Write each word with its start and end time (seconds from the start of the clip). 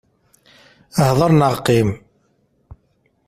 Hder 1.07 1.31
neɣ 1.39 1.53
qqim! 1.59 1.89